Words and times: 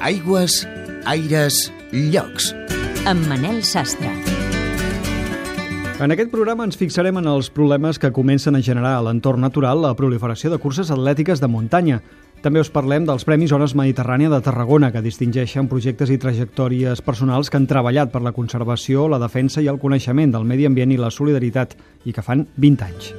Aigües, 0.00 0.68
aires, 1.08 1.72
llocs. 1.90 2.50
Amb 3.08 3.24
Manel 3.30 3.62
Sastre. 3.64 4.10
En 5.96 6.12
aquest 6.12 6.28
programa 6.28 6.66
ens 6.68 6.76
fixarem 6.76 7.16
en 7.16 7.28
els 7.30 7.48
problemes 7.48 7.98
que 7.98 8.12
comencen 8.12 8.58
a 8.58 8.60
generar 8.60 8.92
a 8.98 9.02
l'entorn 9.06 9.40
natural 9.40 9.80
la 9.80 9.94
proliferació 9.96 10.52
de 10.52 10.60
curses 10.60 10.92
atlètiques 10.92 11.40
de 11.40 11.48
muntanya. 11.48 12.02
També 12.44 12.60
us 12.60 12.70
parlem 12.70 13.06
dels 13.08 13.24
Premis 13.24 13.50
Zones 13.50 13.72
Mediterrània 13.74 14.28
de 14.28 14.42
Tarragona, 14.44 14.92
que 14.92 15.00
distingeixen 15.00 15.70
projectes 15.72 16.12
i 16.12 16.20
trajectòries 16.20 17.00
personals 17.00 17.48
que 17.48 17.56
han 17.56 17.66
treballat 17.66 18.12
per 18.12 18.20
la 18.20 18.36
conservació, 18.36 19.08
la 19.08 19.22
defensa 19.22 19.64
i 19.64 19.70
el 19.72 19.80
coneixement 19.80 20.36
del 20.36 20.44
medi 20.44 20.68
ambient 20.68 20.92
i 20.92 21.00
la 21.00 21.10
solidaritat, 21.10 21.72
i 22.04 22.12
que 22.12 22.22
fan 22.22 22.44
20 22.60 22.84
anys. 22.84 23.14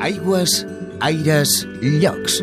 Aigües, 0.00 0.64
aires, 1.04 1.60
llocs. 1.82 2.40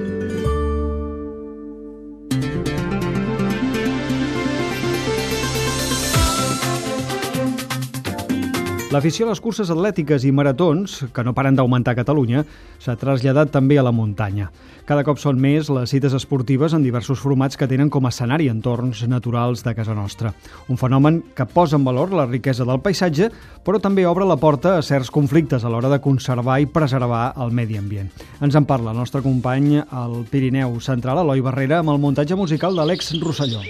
L'afició 8.94 9.26
a 9.26 9.32
les 9.32 9.40
curses 9.42 9.72
atlètiques 9.74 10.24
i 10.30 10.32
maratons, 10.32 11.00
que 11.10 11.24
no 11.26 11.32
paren 11.34 11.56
d'augmentar 11.58 11.96
a 11.96 11.98
Catalunya, 11.98 12.44
s'ha 12.78 12.94
traslladat 13.02 13.50
també 13.50 13.80
a 13.82 13.84
la 13.84 13.92
muntanya. 13.92 14.52
Cada 14.86 15.02
cop 15.04 15.18
són 15.18 15.40
més 15.42 15.72
les 15.74 15.90
cites 15.90 16.14
esportives 16.14 16.76
en 16.78 16.86
diversos 16.86 17.18
formats 17.18 17.58
que 17.58 17.66
tenen 17.66 17.90
com 17.90 18.06
a 18.06 18.12
escenari 18.14 18.46
entorns 18.52 19.02
naturals 19.10 19.66
de 19.66 19.74
casa 19.74 19.98
nostra. 19.98 20.36
Un 20.70 20.78
fenomen 20.78 21.24
que 21.34 21.50
posa 21.50 21.80
en 21.80 21.90
valor 21.90 22.14
la 22.14 22.28
riquesa 22.30 22.70
del 22.70 22.84
paisatge, 22.86 23.32
però 23.66 23.82
també 23.82 24.06
obre 24.06 24.30
la 24.30 24.38
porta 24.38 24.78
a 24.78 24.86
certs 24.86 25.10
conflictes 25.10 25.66
a 25.66 25.74
l'hora 25.74 25.90
de 25.90 26.00
conservar 26.06 26.62
i 26.62 26.70
preservar 26.70 27.32
el 27.42 27.58
medi 27.58 27.82
ambient. 27.82 28.14
Ens 28.38 28.54
en 28.54 28.70
parla 28.70 28.94
el 28.94 29.02
nostre 29.02 29.26
company 29.26 29.82
al 29.82 30.22
Pirineu 30.30 30.78
Central, 30.78 31.26
Eloi 31.26 31.42
Barrera, 31.42 31.82
amb 31.82 31.98
el 31.98 32.04
muntatge 32.06 32.38
musical 32.38 32.78
d'Àlex 32.78 33.16
Rosselló. 33.26 33.66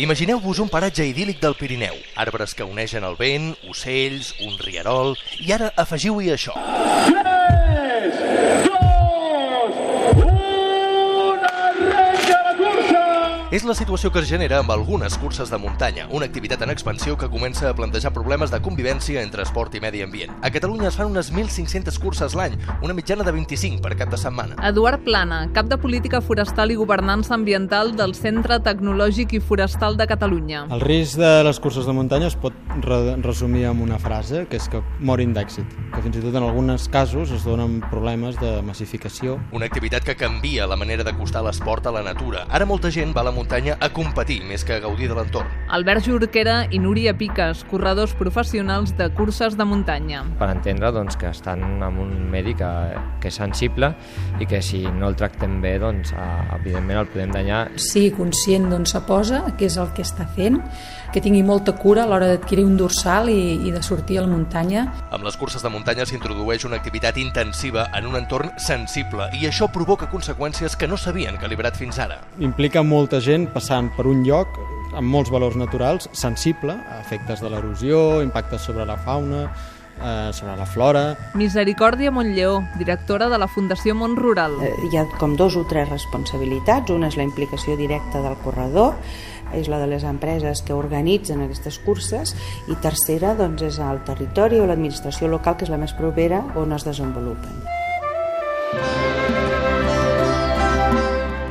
Imagineu-vos 0.00 0.56
un 0.64 0.70
paratge 0.72 1.04
idíl·lic 1.04 1.42
del 1.42 1.52
Pirineu, 1.58 1.92
arbres 2.22 2.54
que 2.56 2.64
uneixen 2.64 3.04
el 3.04 3.18
vent, 3.18 3.50
ocells, 3.68 4.30
un 4.46 4.56
rierol, 4.62 5.12
i 5.44 5.52
ara 5.52 5.68
afegiu-hi 5.82 6.32
això. 6.32 6.54
3, 7.10 8.22
2, 8.64 8.79
És 13.50 13.64
la 13.66 13.74
situació 13.74 14.12
que 14.14 14.20
es 14.22 14.28
genera 14.30 14.60
amb 14.62 14.70
algunes 14.70 15.16
curses 15.18 15.50
de 15.50 15.58
muntanya, 15.58 16.04
una 16.14 16.28
activitat 16.28 16.60
en 16.62 16.70
expansió 16.70 17.16
que 17.18 17.26
comença 17.26 17.64
a 17.66 17.74
plantejar 17.74 18.12
problemes 18.14 18.52
de 18.52 18.60
convivència 18.62 19.24
entre 19.24 19.42
esport 19.42 19.74
i 19.74 19.80
medi 19.82 20.04
ambient. 20.04 20.36
A 20.46 20.52
Catalunya 20.54 20.86
es 20.86 20.94
fan 20.94 21.08
unes 21.10 21.32
1.500 21.34 21.98
curses 21.98 22.36
l'any, 22.38 22.54
una 22.78 22.94
mitjana 22.94 23.26
de 23.26 23.32
25 23.34 23.82
per 23.82 23.96
cap 23.98 24.12
de 24.12 24.20
setmana. 24.22 24.54
Eduard 24.68 25.02
Plana, 25.02 25.40
cap 25.50 25.66
de 25.66 25.80
Política 25.82 26.20
Forestal 26.22 26.70
i 26.70 26.76
Governança 26.78 27.34
Ambiental 27.34 27.90
del 27.98 28.14
Centre 28.14 28.60
Tecnològic 28.62 29.34
i 29.34 29.42
Forestal 29.42 29.98
de 29.98 30.06
Catalunya. 30.06 30.62
El 30.70 30.84
risc 30.86 31.18
de 31.18 31.32
les 31.42 31.58
curses 31.58 31.90
de 31.90 31.96
muntanya 31.98 32.30
es 32.30 32.38
pot 32.38 32.54
re 32.86 33.16
resumir 33.18 33.66
amb 33.72 33.82
una 33.82 33.98
frase, 33.98 34.44
que 34.46 34.62
és 34.62 34.70
que 34.70 34.84
morin 35.02 35.34
d'èxit, 35.34 35.74
que 35.96 36.04
fins 36.06 36.20
i 36.20 36.24
tot 36.28 36.38
en 36.38 36.46
alguns 36.46 36.86
casos 36.86 37.34
es 37.34 37.42
donen 37.50 37.80
problemes 37.90 38.38
de 38.38 38.54
massificació. 38.62 39.40
Una 39.50 39.66
activitat 39.66 40.06
que 40.06 40.14
canvia 40.14 40.70
la 40.70 40.78
manera 40.78 41.02
d'acostar 41.02 41.42
l'esport 41.42 41.90
a 41.90 41.96
la 41.98 42.06
natura. 42.06 42.46
Ara 42.46 42.70
molta 42.70 42.94
gent 42.94 43.10
va 43.10 43.26
a 43.26 43.30
la 43.32 43.39
muntanya 43.40 43.76
a 43.80 43.88
competir 43.96 44.40
més 44.44 44.64
que 44.66 44.76
a 44.76 44.82
gaudir 44.84 45.08
de 45.10 45.16
l'entorn. 45.16 45.48
Albert 45.72 46.04
Jorquera 46.06 46.56
i 46.70 46.80
Núria 46.82 47.14
Piques, 47.16 47.64
corredors 47.70 48.12
professionals 48.18 48.92
de 48.98 49.08
curses 49.16 49.56
de 49.56 49.64
muntanya. 49.64 50.24
per 50.38 50.50
entendre 50.50 50.90
doncs, 50.92 51.16
que 51.16 51.28
estan 51.30 51.62
en 51.82 51.98
un 51.98 52.30
medi 52.30 52.54
que, 52.54 52.68
que 53.20 53.28
és 53.28 53.36
sensible 53.36 53.94
i 54.40 54.46
que 54.46 54.60
si 54.62 54.82
no 54.84 55.08
el 55.08 55.16
tractem 55.16 55.60
bé, 55.62 55.78
doncs, 55.78 56.12
evidentment 56.58 57.00
el 57.04 57.10
podem 57.12 57.32
danyar. 57.32 57.60
sigui 57.76 58.10
conscient 58.16 58.68
d'on 58.70 58.86
se 58.86 59.00
posa, 59.06 59.44
què 59.56 59.68
és 59.70 59.76
el 59.80 59.92
que 59.96 60.02
està 60.02 60.26
fent, 60.36 60.60
que 61.12 61.20
tingui 61.20 61.42
molta 61.42 61.72
cura 61.74 62.04
a 62.04 62.06
l'hora 62.06 62.28
d'adquirir 62.30 62.64
un 62.64 62.76
dorsal 62.78 63.28
i, 63.30 63.66
i 63.66 63.72
de 63.74 63.82
sortir 63.82 64.20
a 64.20 64.24
la 64.26 64.30
muntanya. 64.30 64.84
Amb 65.10 65.24
les 65.26 65.36
curses 65.40 65.62
de 65.62 65.70
muntanya 65.72 66.06
s'introdueix 66.06 66.64
una 66.68 66.78
activitat 66.78 67.18
intensiva 67.18 67.88
en 67.96 68.06
un 68.06 68.18
entorn 68.20 68.52
sensible 68.58 69.30
i 69.40 69.46
això 69.48 69.70
provoca 69.72 70.10
conseqüències 70.10 70.76
que 70.78 70.88
no 70.90 70.98
s'havien 71.00 71.38
calibrat 71.40 71.78
fins 71.78 71.98
ara. 71.98 72.20
Implica 72.38 72.82
molta 72.82 73.20
gent 73.20 73.29
passant 73.54 73.90
per 73.94 74.08
un 74.10 74.24
lloc 74.26 74.56
amb 74.96 75.06
molts 75.06 75.30
valors 75.30 75.54
naturals, 75.58 76.08
sensible 76.12 76.74
a 76.74 76.98
efectes 76.98 77.42
de 77.42 77.50
l'erosió, 77.52 78.22
impactes 78.24 78.64
sobre 78.66 78.86
la 78.86 78.96
fauna, 78.98 79.44
eh, 80.00 80.30
sobre 80.34 80.56
la 80.56 80.66
flora, 80.66 81.04
Misericòrdia 81.38 82.10
Montllleó, 82.10 82.60
directora 82.78 83.28
de 83.28 83.38
la 83.38 83.46
Fundació 83.46 83.94
Mont 83.94 84.16
Rural. 84.18 84.56
Eh, 84.62 84.72
hi 84.90 84.98
ha 84.98 85.06
com 85.20 85.36
dos 85.36 85.56
o 85.56 85.64
tres 85.70 85.88
responsabilitats. 85.88 86.90
Una 86.90 87.08
és 87.08 87.16
la 87.16 87.26
implicació 87.26 87.76
directa 87.78 88.22
del 88.24 88.34
corredor, 88.42 88.96
és 89.54 89.68
la 89.68 89.78
de 89.78 89.86
les 89.90 90.02
empreses 90.02 90.62
que 90.62 90.74
organitzen 90.74 91.42
aquestes 91.42 91.78
curses 91.86 92.34
i 92.66 92.78
tercera 92.82 93.34
doncs, 93.38 93.62
és 93.62 93.78
el 93.78 94.02
territori 94.06 94.58
o 94.58 94.66
l'administració 94.66 95.30
local 95.30 95.56
que 95.56 95.66
és 95.68 95.70
la 95.70 95.78
més 95.78 95.94
propera 95.94 96.42
on 96.58 96.74
es 96.74 96.86
desenvolupen. 96.86 97.62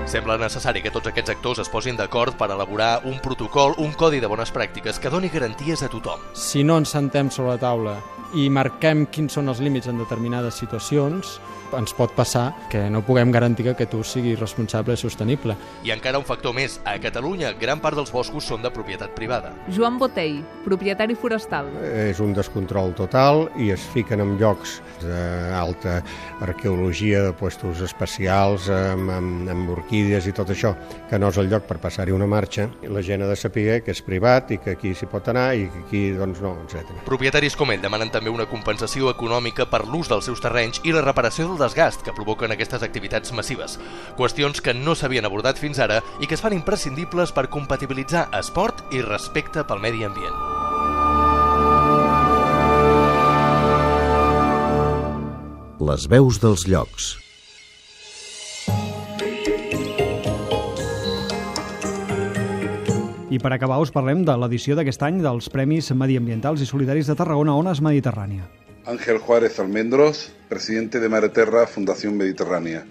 Sembla 0.10 0.40
necessari 0.42 0.82
que 0.82 0.90
tots 0.90 1.06
aquests 1.12 1.30
actors 1.36 1.60
es 1.62 1.70
posin 1.70 1.98
d'acord 2.00 2.34
per 2.38 2.48
elaborar 2.50 3.04
un 3.06 3.20
protocol, 3.22 3.76
un 3.78 3.92
codi 3.94 4.18
de 4.18 4.32
bones 4.32 4.50
pràctiques 4.50 4.98
que 4.98 5.12
doni 5.14 5.30
garanties 5.30 5.84
a 5.86 5.90
tothom. 5.94 6.24
si 6.34 6.64
no 6.64 6.80
ens 6.82 6.90
sentem 6.90 7.30
sobre 7.30 7.52
la 7.52 7.62
taula 7.62 8.19
i 8.38 8.50
marquem 8.54 9.06
quins 9.10 9.34
són 9.34 9.50
els 9.50 9.62
límits 9.64 9.90
en 9.90 9.98
determinades 10.02 10.60
situacions, 10.62 11.40
ens 11.78 11.94
pot 11.94 12.14
passar 12.18 12.54
que 12.70 12.82
no 12.90 13.02
puguem 13.06 13.32
garantir 13.32 13.68
que 13.68 13.74
aquest 13.76 13.94
ús 13.98 14.14
sigui 14.16 14.36
responsable 14.38 14.96
i 14.96 15.00
sostenible. 15.00 15.56
I 15.86 15.94
encara 15.94 16.20
un 16.22 16.26
factor 16.26 16.54
més, 16.56 16.80
a 16.86 16.96
Catalunya 17.02 17.52
gran 17.60 17.82
part 17.84 17.98
dels 18.00 18.12
boscos 18.14 18.48
són 18.50 18.64
de 18.66 18.72
propietat 18.74 19.14
privada. 19.18 19.52
Joan 19.76 20.00
Botell, 20.02 20.40
propietari 20.66 21.18
forestal. 21.20 21.70
És 21.84 22.22
un 22.24 22.34
descontrol 22.38 22.96
total 22.98 23.48
i 23.60 23.70
es 23.76 23.86
fiquen 23.94 24.24
en 24.24 24.36
llocs 24.40 24.80
d'alta 25.04 26.00
arqueologia, 26.46 27.24
de 27.28 27.34
puestos 27.38 27.84
especials, 27.86 28.70
amb, 28.74 29.12
amb, 29.14 29.50
amb 29.52 29.74
orquídees 29.78 30.30
i 30.30 30.36
tot 30.36 30.54
això, 30.54 30.74
que 31.10 31.20
no 31.22 31.30
és 31.30 31.40
el 31.42 31.50
lloc 31.52 31.68
per 31.70 31.80
passar-hi 31.82 32.16
una 32.16 32.28
marxa. 32.30 32.70
La 32.90 33.04
gent 33.06 33.24
ha 33.24 33.30
de 33.30 33.38
saber 33.40 33.82
que 33.86 33.94
és 33.94 34.04
privat 34.06 34.54
i 34.56 34.60
que 34.64 34.76
aquí 34.78 34.94
s'hi 34.96 35.10
pot 35.10 35.30
anar 35.32 35.52
i 35.58 35.68
que 35.70 35.84
aquí 35.86 36.04
doncs 36.18 36.42
no, 36.44 36.56
etc. 36.66 37.04
Propietaris 37.06 37.58
com 37.60 37.72
ell 37.74 37.84
demanen 37.84 38.12
també 38.20 38.34
una 38.34 38.50
compensació 38.52 39.08
econòmica 39.14 39.70
per 39.72 39.86
l'ús 39.88 40.10
dels 40.12 40.28
seus 40.28 40.42
terrenys 40.44 40.82
i 40.84 40.92
la 40.92 41.04
reparació 41.06 41.48
del 41.48 41.62
desgast 41.62 42.04
que 42.04 42.16
provoquen 42.16 42.52
aquestes 42.52 42.84
activitats 42.84 43.32
massives. 43.32 43.78
Qüestions 44.20 44.60
que 44.60 44.76
no 44.76 44.96
s'havien 44.96 45.28
abordat 45.30 45.62
fins 45.62 45.80
ara 45.80 46.02
i 46.20 46.28
que 46.28 46.36
es 46.36 46.44
fan 46.44 46.58
imprescindibles 46.58 47.32
per 47.32 47.48
compatibilitzar 47.48 48.28
esport 48.42 48.84
i 48.92 49.06
respecte 49.06 49.64
pel 49.64 49.80
medi 49.80 50.04
ambient. 50.04 50.36
Les 55.80 56.12
veus 56.12 56.44
dels 56.44 56.68
llocs. 56.68 57.16
I 63.30 63.38
per 63.38 63.52
acabar 63.54 63.76
us 63.78 63.92
parlem 63.94 64.24
de 64.26 64.34
l'edició 64.42 64.74
d'aquest 64.74 65.04
any 65.06 65.20
dels 65.22 65.52
Premis 65.54 65.92
Mediambientals 65.94 66.64
i 66.66 66.66
Solidaris 66.66 67.12
de 67.12 67.16
Tarragona 67.20 67.54
Ones 67.54 67.78
Mediterrània. 67.86 68.48
Ángel 68.90 69.20
Juárez 69.22 69.60
Almendros, 69.62 70.32
presidente 70.50 70.98
de 71.00 71.12
Mareterra 71.14 71.68
Fundación 71.68 72.18
Mediterránea. 72.18 72.88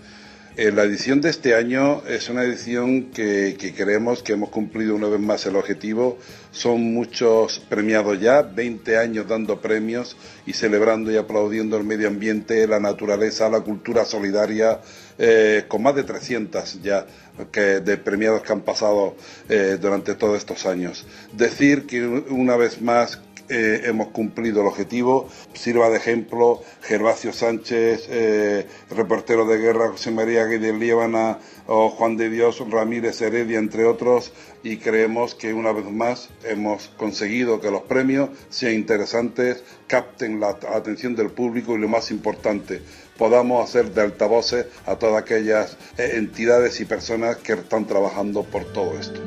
Eh, 0.59 0.73
la 0.73 0.83
edición 0.83 1.21
de 1.21 1.31
este 1.31 1.55
año 1.55 2.03
es 2.09 2.29
una 2.29 2.43
edición 2.43 3.13
que, 3.13 3.57
creemos 3.77 4.25
que 4.25 4.33
hemos 4.33 4.49
cumplido 4.49 4.97
una 4.97 5.07
vez 5.07 5.21
más 5.21 5.47
el 5.47 5.55
objetivo. 5.55 6.19
Son 6.51 6.83
muchos 6.95 7.61
premiados 7.61 8.19
ya, 8.21 8.43
20 8.43 8.99
años 8.99 9.29
dando 9.29 9.61
premios 9.61 10.17
y 10.47 10.55
celebrando 10.55 11.13
y 11.13 11.17
aplaudiendo 11.17 11.77
el 11.77 11.85
medio 11.85 12.09
ambiente, 12.09 12.67
la 12.67 12.81
naturaleza, 12.81 13.49
la 13.49 13.61
cultura 13.61 14.05
solidaria, 14.05 14.81
eh, 15.17 15.65
con 15.69 15.81
más 15.81 15.95
de 15.95 16.03
300 16.03 16.83
ya 16.83 17.07
que, 17.53 17.79
de 17.79 17.97
premiados 17.97 18.43
que 18.43 18.53
han 18.53 18.63
pasado 18.63 19.15
eh, 19.49 19.79
durante 19.81 20.17
todos 20.17 20.39
estos 20.39 20.67
años. 20.67 21.07
Decir 21.35 21.87
que 21.87 22.05
una 22.05 22.57
vez 22.57 22.83
más 22.83 23.21
eh, 23.49 23.83
hemos 23.85 24.09
cumplido 24.09 24.61
el 24.61 24.67
objetivo. 24.67 25.29
Sirva 25.55 25.91
de 25.91 25.97
ejemplo 25.97 26.63
Gervasio 26.83 27.33
Sánchez, 27.33 28.07
eh, 28.11 28.67
reportero 28.91 29.47
de 29.47 29.59
guerra 29.59 29.89
José 29.89 30.11
María 30.11 30.45
Guedes 30.45 30.75
Líbana 30.75 31.39
o 31.67 31.91
Juan 31.91 32.17
de 32.17 32.31
Dios 32.31 32.63
Ramírez 32.71 33.21
Heredia, 33.21 33.59
entre 33.59 33.85
otros, 33.85 34.33
y 34.63 34.79
creemos 34.79 35.35
que 35.35 35.53
una 35.53 35.73
vez 35.73 35.85
más 35.91 36.31
hemos 36.45 36.89
conseguido 36.97 37.61
que 37.61 37.71
los 37.71 37.83
premios 37.83 38.31
sean 38.49 38.75
interesantes, 38.75 39.63
capten 39.87 40.41
la 40.41 40.59
atención 40.75 41.15
del 41.15 41.31
público 41.31 41.75
y 41.75 41.79
lo 41.79 41.89
más 41.89 42.11
importante, 42.11 42.83
podamos 43.19 43.69
hacer 43.69 43.93
de 43.93 44.03
altavoces 44.03 44.67
a 44.87 44.97
todas 44.97 45.23
aquellas 45.23 45.77
eh, 45.99 46.13
entidades 46.15 46.81
y 46.81 46.85
personas 46.85 47.37
que 47.37 47.53
están 47.53 47.87
trabajando 47.87 48.45
por 48.45 48.65
todo 48.73 48.99
esto. 48.99 49.21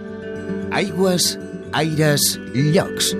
Aigües, 0.71 1.37
aires, 1.73 2.39
llocs. 2.53 3.15